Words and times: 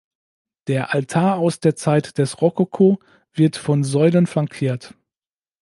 Der 0.65 0.95
Altar 0.95 1.37
aus 1.37 1.59
der 1.59 1.75
Zeit 1.75 2.17
des 2.17 2.41
Rokoko 2.41 2.97
wird 3.35 3.55
von 3.55 3.83
Säulen 3.83 4.25
flankiert. 4.25 4.95